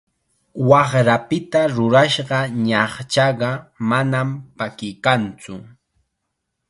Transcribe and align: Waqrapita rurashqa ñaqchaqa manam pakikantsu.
Waqrapita 0.69 1.61
rurashqa 1.75 2.39
ñaqchaqa 2.67 3.49
manam 3.89 4.29
pakikantsu. 4.57 5.53